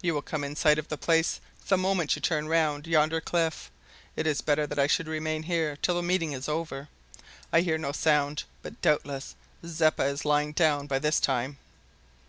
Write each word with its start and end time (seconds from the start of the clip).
"You 0.00 0.14
will 0.14 0.22
come 0.22 0.44
in 0.44 0.54
sight 0.54 0.78
of 0.78 0.86
the 0.88 0.96
place 0.96 1.40
the 1.66 1.76
moment 1.76 2.14
you 2.14 2.22
turn 2.22 2.46
round 2.46 2.86
yonder 2.86 3.20
cliff. 3.20 3.72
It 4.14 4.24
is 4.24 4.40
better 4.40 4.68
that 4.68 4.78
I 4.78 4.86
should 4.86 5.08
remain 5.08 5.42
here 5.42 5.76
till 5.82 5.96
the 5.96 6.02
meeting 6.04 6.30
is 6.30 6.48
over. 6.48 6.88
I 7.52 7.62
hear 7.62 7.76
no 7.76 7.90
sound, 7.90 8.44
but 8.62 8.80
doubtless 8.82 9.34
Zeppa 9.66 10.04
is 10.04 10.24
lying 10.24 10.52
down 10.52 10.86
by 10.86 11.00
this 11.00 11.18
time." 11.18 11.58